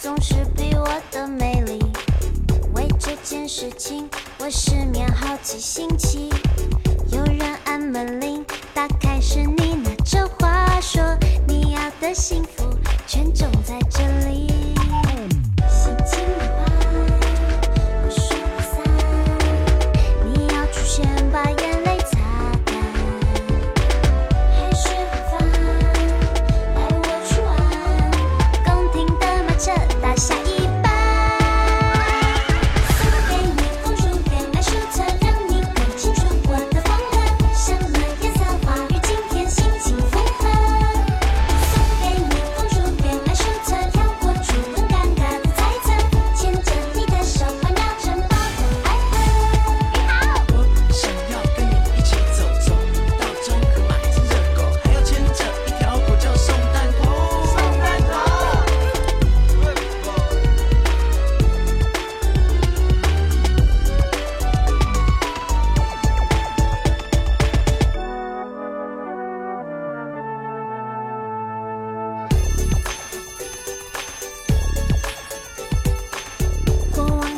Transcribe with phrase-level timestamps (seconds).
[0.00, 1.78] 总是比我的美丽。
[2.74, 4.08] 为这件事情
[4.38, 6.30] 我失眠好几星期。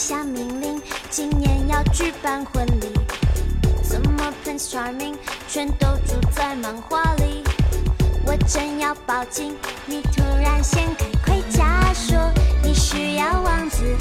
[0.00, 2.90] 下命令，今年要举办婚礼，
[3.82, 5.14] 怎么 Prince Charming
[5.46, 7.44] 全都住在漫画里？
[8.24, 12.16] 我正要报警，你突然掀开盔甲说，
[12.62, 13.94] 你需要王子。